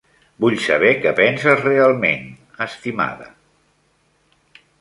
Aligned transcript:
Vull 0.45 0.55
saber 0.67 0.89
què 1.03 1.11
penses 1.19 1.61
realment, 1.67 2.25
estimada. 2.67 3.29